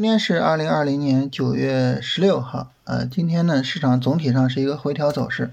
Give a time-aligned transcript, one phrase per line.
[0.00, 5.50] 今天是二零二零年九月十六号，呃，今天呢市场总体上是一个回调走势，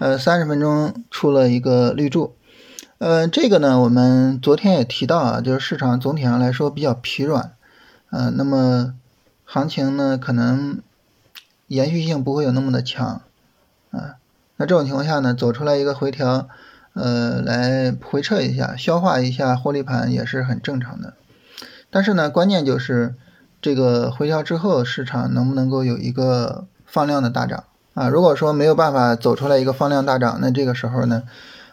[0.00, 2.34] 呃，三十分钟出了一个绿柱，
[2.98, 7.52] 呃，这个呢我们昨天也提到啊，就是市场总体上来说比较疲软，
[8.10, 8.92] 呃，那么
[9.44, 10.80] 行情呢可能
[11.68, 13.22] 延续性不会有那么的强，
[13.92, 14.16] 啊，
[14.56, 16.48] 那这种情况下呢走出来一个回调，
[16.94, 21.14] 呃，来回撤一下，消化一下获利盘也是很正常的。
[21.88, 23.14] 但是呢，关键就是
[23.66, 28.08] 这个回调之后，市场能不能够有一个放量的大涨啊？
[28.08, 31.24] 如果说没有办法走出来一个放量大涨，那这个时候呢，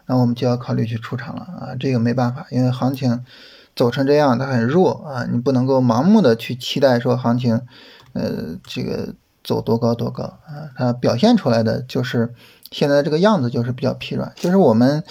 [0.07, 1.75] 那我们就要考虑去出场了啊。
[1.79, 3.23] 这个没办法，因为行情
[3.75, 7.61] 走成这样，它很弱啊，你不能够盲目的去期待说行情，
[8.13, 10.73] 呃，这个走多高多高啊。
[10.75, 12.34] 它表现出来的就是
[12.71, 15.03] 现在这个样子，就是比较疲软，就是我们。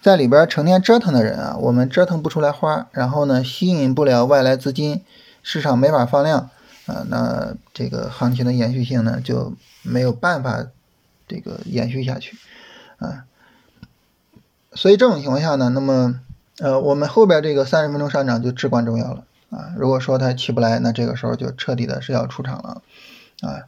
[0.00, 5.02] 在里边成天折腾的人啊，我们折腾不出来花，然后呢，吸引不了外来资金，
[5.44, 6.50] 市场没法放量
[6.86, 10.66] 啊，那这个行情的延续性呢就没有办法
[11.28, 12.36] 这个延续下去
[12.98, 13.26] 啊。
[14.72, 16.18] 所以这种情况下呢，那么
[16.58, 19.72] 呃，我们后边这个三十分钟上涨就至关重要了啊。
[19.76, 22.82] 如果说它起不来，那这个时候就彻底的是要出场了
[23.42, 23.62] 啊。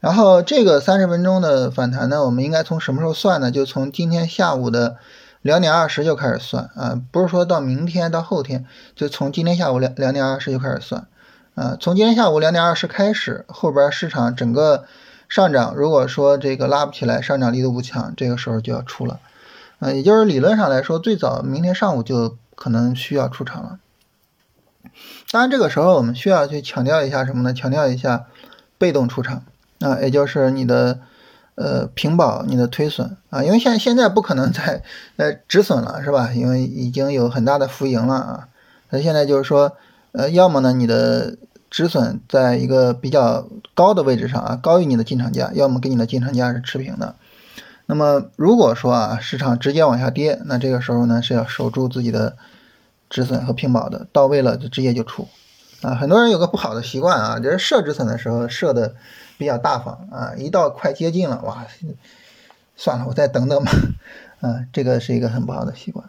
[0.00, 3.52] 然后这个三十分钟的反弹呢，我们应该从什么时候算呢？
[3.52, 4.96] 就从今天下午的。
[5.42, 11.06] 两点二十就开始算啊，不是说到明天到后天，就从今天下午两两点二十就开始算
[11.54, 11.78] 啊。
[11.80, 14.84] 从今天下午两点二十开始，后边市场整个
[15.30, 19.18] 上涨，如果说这个拉不起来，上涨力度不强，这个时候就要出了
[19.78, 19.90] 啊。
[19.90, 23.78] 也就是理论上来说，最早明天上午就可能需要出场了。
[25.30, 27.54] 当然，这个时候我们需要去强调一下什么呢？
[27.54, 28.26] 强调一下
[28.76, 29.44] 被动出场
[29.80, 31.00] 啊，也就是你的。
[31.60, 34.82] 呃，平保你的推损啊，因为现现在不可能再
[35.16, 36.32] 呃止损了，是吧？
[36.32, 38.48] 因为已经有很大的浮盈了啊。
[38.88, 39.76] 那现在就是说，
[40.12, 41.36] 呃，要么呢你的
[41.68, 47.14] 止损在一个比较高的位置上啊，高于你的进场价，要么跟你的进场价是持平的。
[47.84, 52.38] 那么如果说啊，市场直接往下跌，那这个时候呢是要守住自己的
[53.10, 55.28] 止损和平保的，到位了就直接就出
[55.82, 55.94] 啊。
[55.94, 58.94] 很多人有个不好的习惯啊，就是设止损的时候设的。
[59.40, 61.64] 比较大方啊，一到快接近了，哇，
[62.76, 63.72] 算了，我再等等吧，
[64.42, 66.04] 啊，这个是一个很不好的习惯。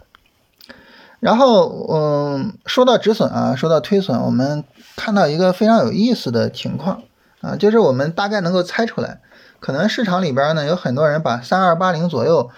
[1.21, 4.65] 然后，嗯，说到止损啊，说到推损，我们
[4.97, 7.03] 看到一个非常有意思的情况
[7.39, 9.21] 啊，就是我们大概能够猜出来，
[9.61, 12.49] 可能市场里边呢有很多人把三二八零左右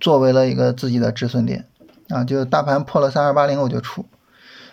[0.00, 1.64] 作为了一个自己的止损点
[2.08, 4.04] 啊，就大盘破了三二八零我就出，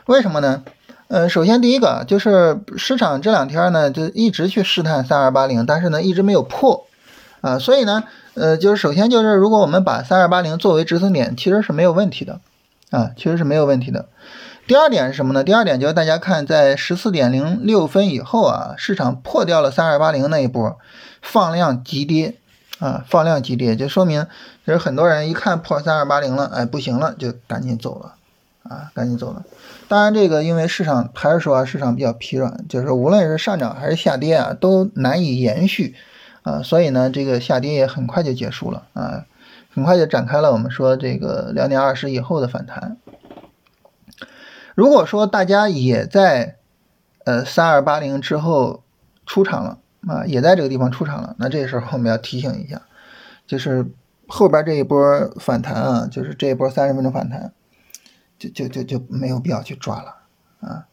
[0.07, 0.63] 为什么呢？
[1.08, 6.88] 呃，首先第一个就是市场这两天呢，就一直去试探三二八零，但是呢，一直没有破，
[7.42, 12.40] 啊，所以呢，呃，就是首先就是如果我们把三二八零作为止损点，其实是没有问题的，
[12.90, 14.08] 啊，其实是没有问题的。
[14.68, 15.44] 第二点是什么呢？
[15.44, 20.80] 第二点就是大家看，在十四点零六分以后啊，市场破掉了三二八零那一波，
[21.22, 22.34] 放量急跌，
[22.80, 24.26] 啊，放量急跌，就说明
[24.66, 28.14] 就是很多人一看破三二八零了，哎，不行了，就赶紧走了。
[28.70, 29.44] 啊，赶紧走了。
[29.88, 35.96] 当然，这个因为市场还是说啊，市场比较疲软，就是无论是上涨还是下跌啊，都难以延续
[36.42, 39.26] 啊，所以呢，这个下跌也很快就结束了啊，
[39.72, 42.98] 很快就展开了我们说这个两点二十以后的反弹。
[44.74, 46.56] 如果说大家也在
[47.24, 48.84] 呃三二八零之后
[49.26, 49.78] 出场了
[50.08, 52.82] 啊，也在这个地方出场了，那这时候我们要提醒一下，
[53.46, 53.86] 就是
[54.28, 55.00] 后边这一波
[55.40, 57.53] 反弹啊，就是这一波三十分钟反弹。
[58.38, 60.16] 就就就就没有必要去抓了
[60.59, 60.88] 啊，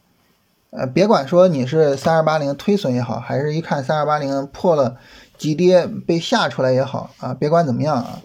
[0.71, 4.97] 呃，别管说你是三二八零推损也好，还是一看三二八零破了
[5.37, 8.21] 急跌被吓出来也好啊，别管怎么样啊，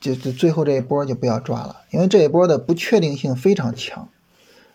[0.00, 4.08] 就就最后这一波就不要抓了，因为这一波的不确定性非常强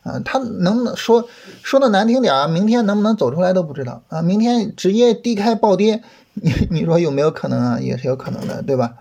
[0.01, 1.27] 啊，它能不能说
[1.61, 6.01] 说的难听点啊，明天能不能走出来都不知道啊，明天直接低开暴跌，
[6.33, 7.79] 你你说有没有可能啊？
[7.79, 8.95] 也是有可能的，对吧？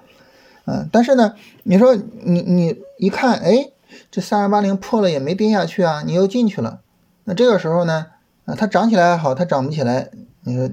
[0.67, 3.71] 嗯，但是呢，你说你你一看，哎。
[4.11, 6.81] 这三二八零破了也没跌下去啊，你又进去了，
[7.25, 8.07] 那这个时候呢，
[8.45, 10.11] 啊，它涨起来还好，它涨不起来，
[10.43, 10.71] 你说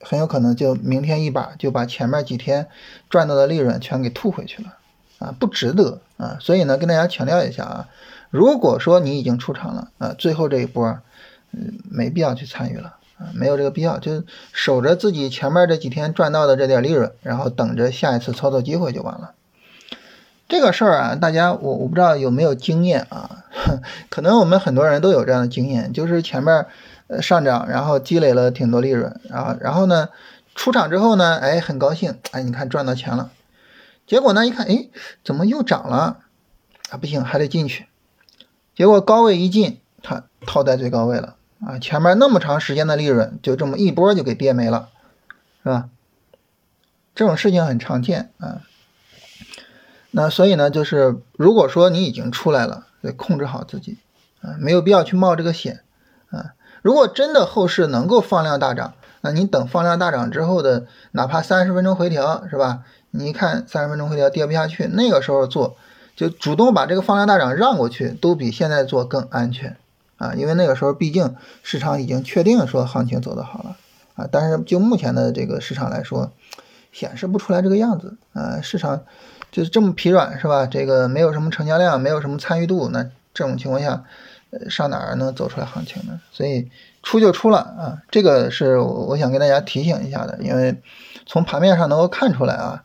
[0.00, 2.68] 很有可能就明天一把就把前面几天
[3.08, 4.76] 赚到的利润全给吐回去了，
[5.18, 7.88] 啊，不值得啊，所以呢，跟大家强调一下啊，
[8.30, 10.98] 如果说你已经出场了啊，最后这一波，
[11.52, 19.32] 嗯，没必要去参与了啊，没有这个必要，就守着自己前面这几天赚到的这点利润，然后等着下一次操作机会就完了。
[20.48, 23.44] 这个事儿啊，大家我我不知道有没有经验啊，
[24.10, 26.66] 可能我们很多人都有这样的经验，就是前面
[27.08, 30.08] 呃上涨，然后积累了挺多利润，然后然后呢
[30.54, 33.30] 出场之后呢，哎很高兴，哎你看赚到钱了，
[34.06, 34.88] 结果呢一看，哎
[35.24, 36.18] 怎么又涨了？
[36.90, 37.86] 啊不行还得进去，
[38.76, 41.34] 结果高位一进，它套在最高位了。
[41.66, 44.90] 啊，前面那么长时间的利润就这么一波就给跌没了，
[45.64, 45.88] 是吧？
[47.14, 48.60] 这种事情很常见啊。
[50.18, 53.98] 那所以呢，就是如果说你已经出来了，得控制好自己
[54.40, 55.82] 啊，没有必要去冒这个险
[56.30, 56.54] 啊。
[56.80, 62.84] 如果真的后市能够放量大涨，那你等放量大涨之后的，哪怕三十分钟回调，是吧？
[63.10, 65.76] 你一看三十分钟回调跌不下去，那个时候做，
[66.16, 69.76] 就主动把这个放量大涨让过去，都比现在做更安全
[70.16, 70.32] 啊。
[70.34, 73.76] 因为那个时候毕竟市场已经确定说行情走得好了
[74.14, 74.26] 啊。
[74.32, 76.32] 但是就目前的这个市场来说，
[76.90, 78.62] 显示不出来这个样子啊。
[78.62, 79.02] 市场
[79.56, 80.66] 就是这么疲软，是吧？
[80.66, 84.04] 这个没有什么成交量，没有什么参与度，那这种情况下，
[84.50, 86.20] 呃，上哪儿能走出来行情呢？
[86.30, 86.70] 所以。
[87.02, 90.82] 出就出了啊，这个是我想跟大家提醒一下的，因为
[91.24, 92.82] 从盘面上能够看出来啊，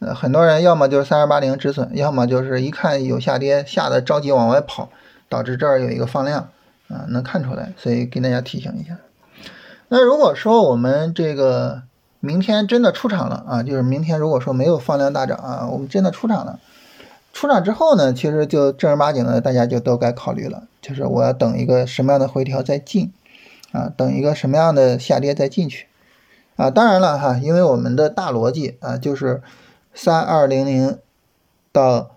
[0.00, 4.90] 呃，很多人要么就是三二八零止损，要么就是一看有下跌，吓得着急往外跑，
[5.30, 6.50] 导致这儿有一个放量
[6.88, 8.98] 啊，能看出来，所以跟大家提醒一下。
[9.88, 11.80] 那如果说我们这个
[12.22, 16.58] 明天真的出场了啊，就是明天如果说没有放量大涨啊，我们真的出场了，
[17.34, 23.12] 出场之后呢，其实就正儿八经的大家就都该考虑了，就是我要等一个什么样的回调再进。
[23.72, 25.86] 啊，等一个什么样的下跌再进去，
[26.56, 29.40] 啊，当然了哈，因为我们的大逻辑啊，就是
[29.94, 30.98] 三二零零
[31.72, 32.10] 到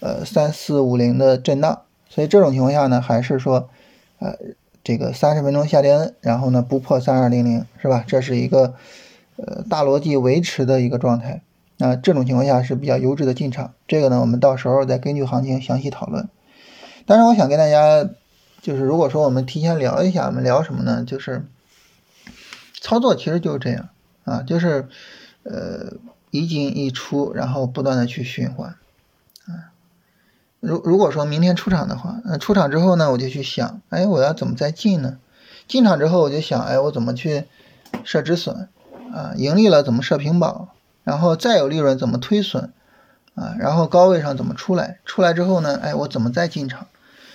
[0.00, 3.68] 呃三四五零的震荡，所以这种情况下呢，还是说
[4.20, 4.34] 呃
[4.82, 8.02] 这个三十分钟下跌，然后呢不破三二零零是吧？
[8.06, 8.72] 这是一个
[9.36, 11.42] 呃大逻辑维持的一个状态，
[11.78, 16.28] 那这种情况下是比较优质的进场，这个呢我们到时候再根据行情详细讨论。
[17.06, 18.08] 当然，我想跟大家。
[18.60, 21.02] 就是如果说我们提前聊一下，我们聊什么呢？
[21.04, 21.44] 就是
[22.80, 23.88] 操作其实就是这样
[24.22, 24.86] 啊，就是
[25.42, 25.94] 呃
[26.30, 28.76] 一进一出，然后不断的去循环
[29.48, 29.74] 啊。
[30.60, 35.18] 如如果说明天出场的话，那出场之后呢，我就去想，哎，我要怎么再进呢？
[35.66, 37.46] 进场之后我就想，哎，我怎么去
[38.04, 38.68] 设止损
[39.12, 39.34] 啊？
[39.36, 40.68] 盈利了怎么设平保？
[41.04, 42.72] 然后再有利润怎么推损
[43.34, 43.54] 啊？
[43.58, 44.98] 然后高位上怎么出来？
[45.04, 46.86] 出来之后呢，哎，我怎么再进场？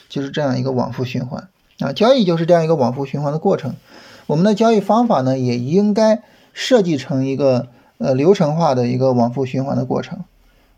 [0.09, 3.75] 就是这样一个往复循环啊，交易就是这样一个往复循环的过程。
[4.25, 10.23] 我们的交易方法呢，也应该设计成一个呃流程化的一个往复循环的过程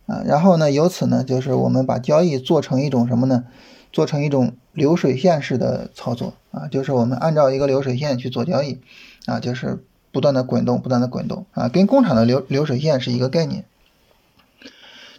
[0.07, 0.23] 啊。
[0.25, 3.45] 然后呢，由此呢，就是我们把交易做成一种什么呢？
[3.91, 8.81] 做成一种流水线式的操作啊，就是我们按照一个流水线去做交易
[9.25, 13.65] 啊，就是不断的滚动，不断的滚动啊，跟工厂的流流水线是一个概念。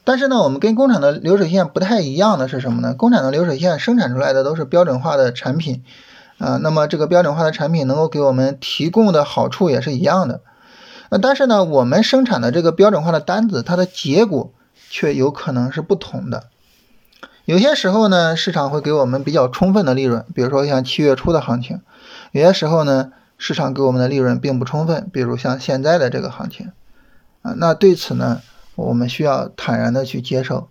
[0.03, 2.95] 但是呢，我们跟工厂的流水线不太一样的是什么呢？
[2.95, 5.85] 工厂的流水线生产出来的都是标准化的产品，
[6.39, 10.41] 啊，那么这个标准化的产品能够给我们提供的好处也是一样的。
[11.11, 14.53] 那但是呢，我们生产的这个标准化的单子，它的结果
[14.89, 16.45] 却有可能是不同的。
[17.45, 21.79] 有些时候呢，市场会给我们比较充分的利润，比如说像七月初的行情；
[22.33, 26.71] 有些时候呢，市场给我们的利润并不充分，比如像现在的这个行情。
[27.43, 28.43] 啊，那对此呢？
[28.77, 30.69] 我们需要坦然的去接受，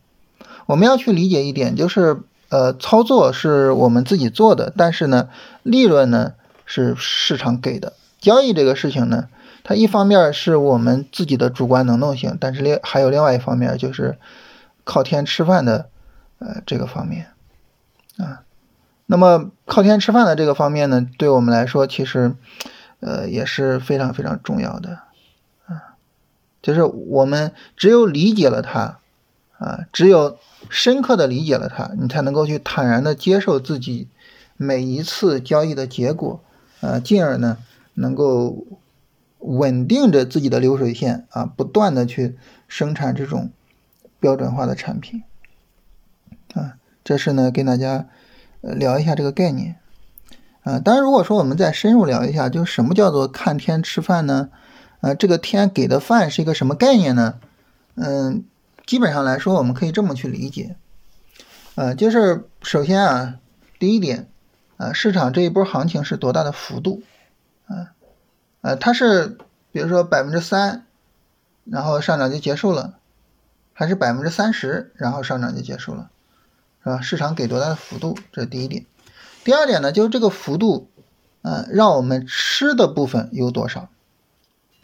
[0.66, 5.30] 我们要去理解一点，就是呃，操作是我们自己做的，但是呢，
[5.62, 6.34] 利润呢
[6.66, 7.94] 是市场给的。
[8.20, 9.28] 交易这个事情呢，
[9.64, 14.18] 它一方面是我们自己的主观能动性，但是另还有另外一方面就是
[14.84, 15.90] 靠天吃饭的
[16.40, 17.28] 呃这个方面
[18.18, 18.42] 啊。
[19.12, 22.36] 那么靠天吃饭的这个方面呢，对我们来说其实
[23.00, 25.00] 呃也是非常非常重要的。
[25.66, 25.98] 啊
[26.62, 29.00] 就是我们只有理解了它，
[29.58, 30.38] 啊，只有
[30.70, 34.08] 深刻的理解了它，你才能够去坦然的接受自己
[34.58, 36.44] 每一次交易的结果，
[36.82, 37.58] 啊，进而呢
[37.96, 38.68] 能够
[39.40, 42.38] 稳定着自己的流水线，啊，不断的去
[42.68, 43.50] 生产这种
[44.20, 45.24] 标准化的产品，
[46.54, 48.06] 啊，这是呢跟大家
[48.62, 49.78] 聊一下这个概念，
[50.64, 54.50] 啊，当然如果说我们再深入聊一下，就什么叫做看天吃饭呢？
[55.02, 57.40] 呃，这个天给的饭是一个什么概念呢？
[57.96, 58.44] 嗯，
[58.86, 60.76] 基本上来说，我们可以这么去理解，
[61.76, 63.36] 呃，就是首先啊，
[63.80, 64.28] 第一点，
[64.76, 67.02] 啊，市场这一波行情是多大的幅度？
[67.68, 67.94] 啊，
[68.62, 69.38] 呃，它是
[69.72, 70.86] 比如说百分之三，
[71.64, 72.96] 然后上涨就结束了，
[73.72, 76.10] 还是百分之三十，然后上涨就结束了，
[76.84, 77.02] 是吧？
[77.02, 78.18] 市场给多大的幅度？
[78.32, 78.86] 这是第一点。
[79.44, 80.90] 第二点呢，就是这个幅度，
[81.42, 83.90] 呃，让我们吃的部分有多少？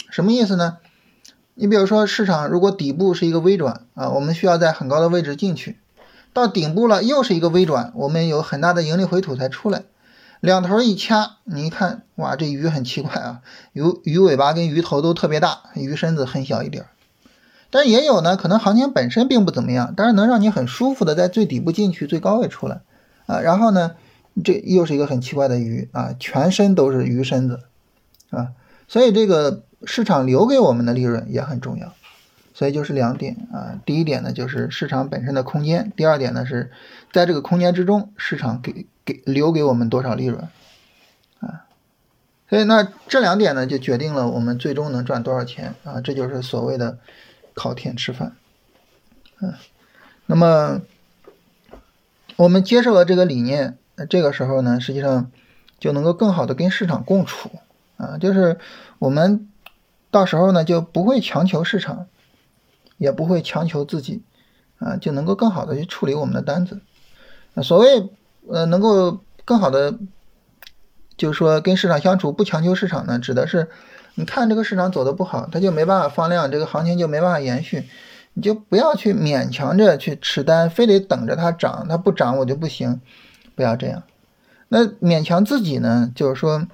[0.09, 0.77] 什么意思呢？
[1.53, 5.79] 你比如说，市场如果底部是一个微转啊，我们需要在很高的位置进去，
[6.33, 9.83] 到顶部了又是一个微转，我们有很大的盈利回吐才出来，
[10.41, 16.85] 两头一掐，你一看，哇，这鱼很奇怪啊，鱼鱼尾巴跟鱼头都特别大，鱼身子很小一点。
[17.75, 22.79] 但也有呢，可能行情本身并不怎么样，但是能让你很舒服的在最底部进去，最高位出来
[23.25, 23.98] 啊，然后呢，
[24.46, 27.60] 这又是一个很奇怪的鱼啊，全身都是鱼身子
[28.29, 28.53] 啊，
[28.88, 31.94] 所以这个市场留给我们的利润也很重要。
[32.53, 36.72] 所以就是两点啊，第一点呢就是市场本身的空间，第二点呢是
[37.12, 40.48] 在这个空间之中，市场给给留给我们多少利润
[41.41, 41.67] 啊？
[42.50, 46.00] 所以那这两点呢就决定了我们最终能赚多少钱啊？
[46.00, 47.00] 这就是所谓的
[47.55, 48.35] 靠天吃饭。
[49.41, 49.55] 嗯，
[50.27, 50.81] 那么
[52.35, 55.31] 我们接受了这个理念，那这个时候呢，实际上
[55.79, 57.50] 就能够更好的跟市场共处
[57.97, 58.59] 啊，就是
[59.00, 59.50] 我们
[60.12, 62.05] 到时候呢就不会强求市场。
[62.97, 64.24] 也不会强求自己，
[64.77, 66.79] 啊，就能够更好的去处理我们的单子。
[67.62, 68.09] 所谓
[68.47, 70.00] 呃，能够更好的，
[71.17, 73.69] 就是说跟市场相处，不强求市场呢，指的是
[74.15, 77.84] 你看这个市场走的不好，它就没办法放量，这个行情就没办法延续，
[78.34, 83.01] 你就不要去勉强着去持单，非得等着它涨，它不涨我就不行，
[83.55, 84.03] 不要这样。
[84.69, 86.65] 那勉强自己呢，就是说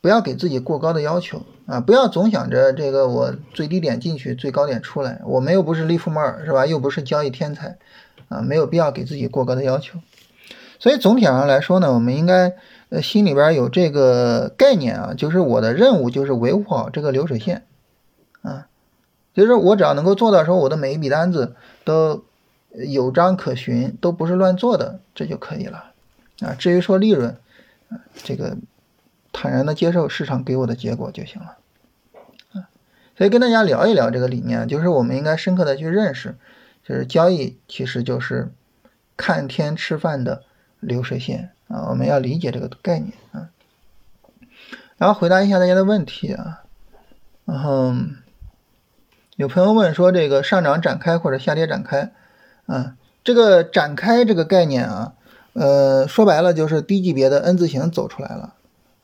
[0.00, 1.42] 不要给自己过高的要求。
[1.68, 5.20] 啊，不要总想着这个我最低点进去，最高点出来。
[5.26, 6.64] 我们又不是利弗莫尔，是吧？
[6.64, 7.76] 又不是交易天才，
[8.30, 9.98] 啊，没有必要给自己过高的要求。
[10.78, 12.54] 所以总体上来说呢，我们应该
[12.90, 17.64] 呃心里边有这个概念啊，就是我的任务就是维护好这个流水线，
[18.42, 18.68] 啊，
[19.34, 21.54] 就是我只要能够做到说我的每一笔单子
[21.84, 22.24] 都
[22.72, 25.92] 有章可循，都不是乱做的，这就可以了。
[26.40, 27.36] 啊，至于说利润，
[27.88, 28.56] 啊，这个。
[29.30, 31.58] 坦然的接受市场给我的结果就行了，
[32.54, 32.68] 啊，
[33.16, 36.34] 所以跟大家聊一聊这个理念，就是我们应该深刻的去认识，
[36.82, 38.50] 就是交易其实就是
[39.16, 40.42] 看天吃饭的
[40.80, 43.50] 流水线啊，我们要理解这个概念啊。
[44.96, 46.64] 然后回答一下大家的问题啊，
[47.44, 47.94] 然后
[49.36, 52.12] 有朋友问说这个上涨展开或者下跌展开
[52.66, 55.12] 啊，这个展开这个概念啊，
[55.52, 58.54] 呃，说白了就是低级别的 N 字形走出来了。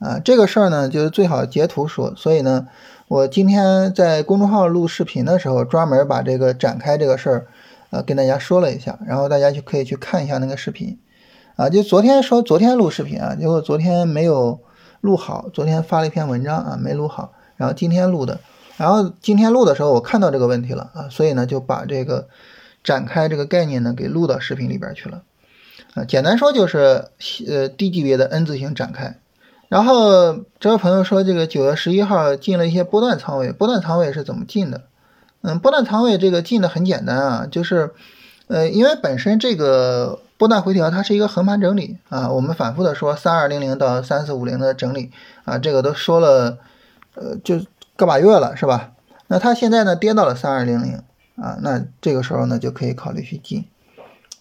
[0.01, 2.15] 啊，这个事儿呢，就是最好截图说。
[2.17, 2.67] 所以呢，
[3.09, 7.47] 我今天在公众号录视频的时候，专门把这个展开这个事儿，
[7.91, 8.99] 呃，跟大家说了一下。
[9.07, 10.99] 然后大家就可以去看一下那个视频。
[11.57, 14.61] 啊，就昨天说昨天录视频啊，结果昨天没有
[15.01, 17.33] 录好，昨天发了一篇文章啊，没录好。
[17.57, 18.41] 然后今天录的，
[18.77, 22.27] 然后今天录的时候，我看到这个问题了啊，所以呢，就把这个
[22.83, 25.23] 展开这个概念呢，给录到视频里边去了。
[25.95, 27.05] 啊，简单说就是，
[27.47, 29.17] 呃，低级别的 N 字形展开。
[29.69, 34.83] 然后这位朋友说，这个九月十一号进了一些波段仓位，波段仓位是怎么进的？
[35.43, 37.93] 嗯，波段仓位这个进的很简单啊，就是，
[38.49, 45.11] 呃，因为本身这个波段回调它是一个横盘整理啊，我们反复的说三二零零到三四五零的整理
[45.47, 46.59] 啊，这个都说了，
[47.15, 47.61] 呃，就
[47.97, 48.93] 个把月了是吧？
[49.29, 51.03] 那它现在呢跌到了三二零零
[51.37, 53.65] 啊，那这个时候呢就可以考虑去进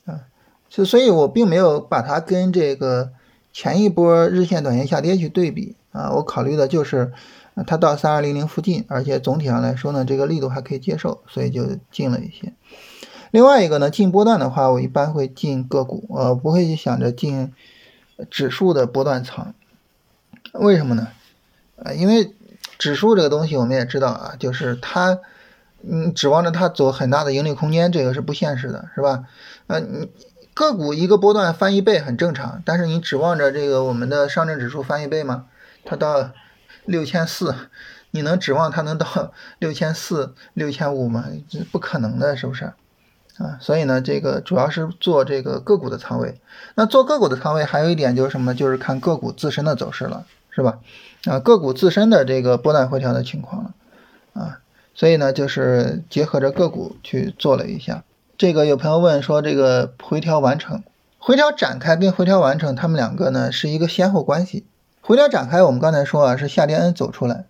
[0.06, 0.28] 啊，
[0.70, 3.12] 所所以我并没有把它跟这个。
[3.56, 7.14] 前一波日线、短线下跌去对比啊，我考虑的就是
[7.68, 12.52] 它到三二零零附近，而且总体上来说呢，这个力度还可以接受，所以就进了一些。
[13.34, 17.52] 另外一个呢，进波段的话，我一般会进个股，呃，不会去想着进
[18.30, 19.56] 指数的波段仓。
[20.52, 21.08] 为什么呢？
[21.84, 22.32] 啊，因为
[22.78, 25.18] 指数这个东西我们也知道啊，就是它，
[25.82, 29.25] 嗯，指望着它走很大的盈利空间，这个是不现实的，是吧？
[29.66, 30.10] 呃，你。
[30.54, 35.48] 个股一个波段翻一倍很正常，但是你指望着这个我们的上证指数翻一倍吗？
[35.84, 36.30] 它到
[36.86, 37.56] 六千四，
[38.12, 41.25] 你能指望它能到六千四、六千五吗？
[41.50, 42.72] 这不可能的，是不是？
[43.38, 46.40] 啊，所以呢，这个主要是做这个个股的仓位。
[46.75, 48.54] 那做个股的仓位还有一点就是什么？
[48.54, 50.80] 就是看个股自身的走势了，是吧？
[51.25, 53.74] 啊，个股自身的这个波段回调的情况了，
[54.34, 54.60] 啊，
[54.94, 58.04] 所以呢，就是结合着个股去做了一下。
[58.38, 60.84] 这个有朋友问说，这个回调完成、
[61.18, 64.66] 回调展开跟回调完成，它们两个呢是一个先后关系。
[65.02, 67.46] 回调展开，我们刚才说啊是下跌 N 走出来，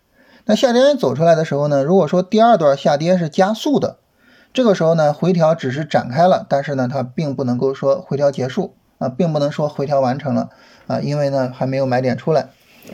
[0.46, 3.98] 那下跌 N 走出来的时候呢，如果说第二段下跌是加速的，
[4.54, 10.50] 这个时候呢回调只是展开了，但是呢它并不能够说回调结束啊，并不能说回调完成了
[10.88, 12.50] 啊，因为呢还没有买点出来。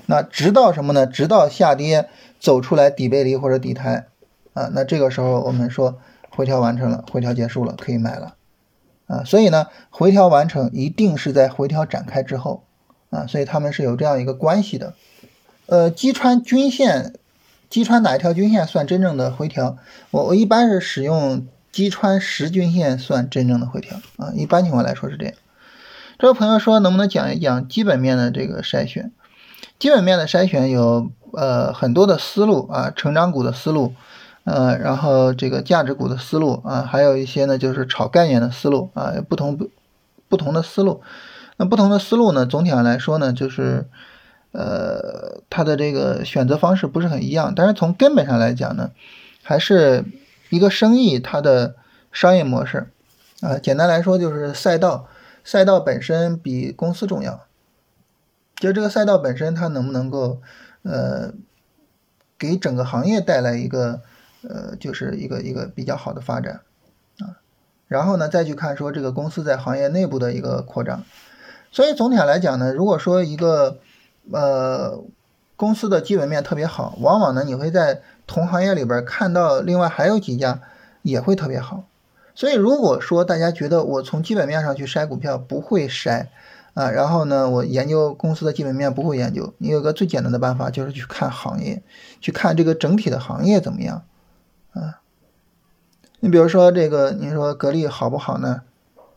[0.06, 1.06] 那直到什么呢？
[1.06, 2.08] 直到下跌
[2.40, 4.08] 走出来底背离或者底台
[4.54, 6.00] 啊，那这个时候我们说。
[6.32, 8.36] 回调完成了，回调结束了，可以买了，
[9.08, 12.64] 啊，所以呢，回调完成一定是在回调展开之后，
[13.10, 14.94] 啊，所以他们是有这样一个关系的，
[15.66, 17.16] 呃，击穿均线，
[17.70, 19.78] 击穿哪一条均线算真正的回调？
[20.12, 25.34] 我我一般是使用击穿十均线算真正的回调，啊，一般情况来说是这样。
[26.18, 29.12] 这位朋友说，能不能讲一讲基本面的这个筛选？
[29.78, 33.94] 基本面的筛选有呃很多的思路啊，成长股的思路。
[34.46, 39.70] 呃，然后这个价值股的思路啊，还有一些呢，就是炒概念的思路啊，不同不
[40.28, 41.04] 不同的思路。
[41.58, 43.86] 那不同的思路呢，总体上来说呢，就是
[44.52, 48.92] 呃它的这个选择方式不是很一样，但是从根本上来讲呢，
[49.44, 50.04] 还是
[50.50, 51.76] 一个生意它的
[52.12, 52.88] 商业模式
[53.42, 55.08] 啊，简单来说就是赛道，
[55.44, 57.46] 赛道本身比公司重要。
[58.56, 60.42] 就这个赛道本身，它能不能够，
[60.84, 61.32] 呃，
[62.38, 64.02] 给整个行业带来一个，
[64.42, 66.60] 呃，就是一个一个比较好的发展，
[67.20, 67.40] 啊，
[67.88, 71.06] 然后呢，再去看说这个公司在行业内部的一个扩张。
[71.72, 73.78] 所以总体上来讲呢，如果说一个，
[74.32, 75.02] 呃，
[75.56, 80.62] 公司的基本面特别好，往往呢你会在同行业里边看到另外还有几家
[81.02, 81.84] 也会特别好。
[82.36, 86.28] 所以如果说大家觉得我从基本面上去筛股票不会筛。
[86.76, 91.82] 啊，然后呢，我研究公司的基本面不会研究，你有个最简单的办法就是去看行业，
[92.22, 94.04] 去看这个整体的行业怎么样，
[94.72, 95.02] 啊，
[96.22, 98.62] 你比如说这个，你说格力好不好呢？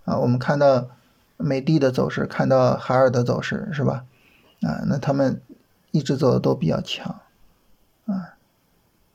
[0.04, 0.88] 啊，我们看到
[1.36, 4.04] 美的的走势，看到海尔的走势，是吧？
[4.62, 5.40] 啊，那他们
[5.90, 7.20] 一直走的都比较强，
[8.06, 8.34] 啊，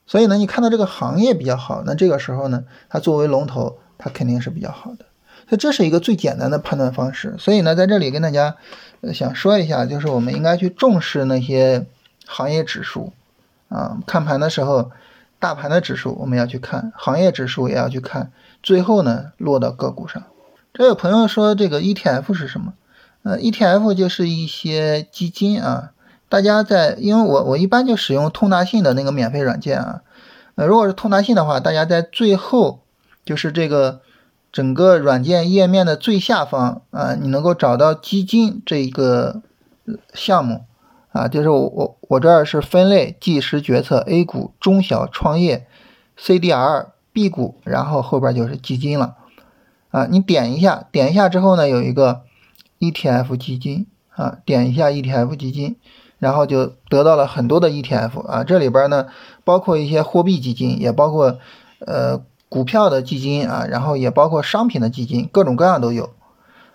[0.05, 5.05] 所以呢，你看到这个行业比较好，那这个时候呢，它作为龙头，它肯定是比较好的。
[5.49, 7.35] 所以这是一个最简单的判断方式。
[7.39, 8.57] 所以呢，在这里跟大家
[9.13, 11.85] 想说一下，就是我们应该去重视那些
[12.25, 13.13] 行业指数
[13.69, 13.97] 啊。
[14.05, 14.91] 看盘的时候，
[15.39, 20.23] 大盘的指数我们要去看，行业指数也要去看，最后呢落到个股上。
[20.73, 22.73] 这位朋友说这个 ETF 是什么？
[23.27, 25.91] 呃，ETF 就是一些基金啊。
[26.29, 30.01] 大家在因为我我一般就使用通达信的那个免费软件啊。
[30.55, 32.79] 呃，如果是通达信的话，大家在最后
[33.25, 34.01] 就是这个。
[34.49, 39.43] 整个软件页面的最下方啊，你能够找到基金这一个
[40.13, 40.63] 项目
[41.11, 45.67] 啊，就是我我我这儿是分类即时决策 A 股中小创业
[46.17, 49.17] CDR B 股，然后后边就是基金了
[49.91, 52.21] 啊，你点一下，点一下之后呢，有一个
[52.79, 55.75] ETF 基金啊，点一下 ETF 基金，
[56.19, 59.07] 然后就得到了很多的 ETF 啊，这里边呢
[59.43, 61.39] 包括一些货币基金，也包括
[61.79, 62.21] 呃。
[62.49, 66.11] 股票的基金啊，然后也包括商品的基金，各种各样都有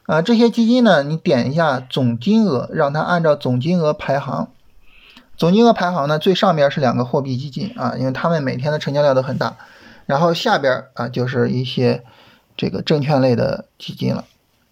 [0.04, 0.20] 啊。
[0.20, 4.50] 这些基金呢，你点一下总金额，让它按照总金额排行。
[5.34, 9.56] 总金额排行呢，最上边是两个货币基金啊，因为他们每天的成交量都很大。
[10.04, 12.04] 然后下边啊，就是一些
[12.54, 14.26] 这个证券类的基金了。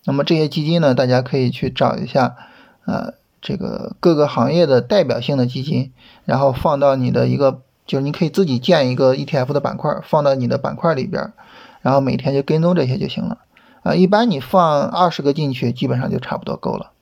[0.05, 2.37] 那么这些基金呢，大家可以去找一下
[2.85, 5.93] 呃，这个各个行业的代表性的基金，
[6.25, 7.63] 然后放到你的一个。
[7.87, 11.33] 就是你可以自己建一个 ETF 的板块，放到你的板块里边，
[11.81, 13.39] 然后每天就跟踪这些就行了。
[13.83, 16.93] 啊，一般你放二十个进去，基本上就差不多够了。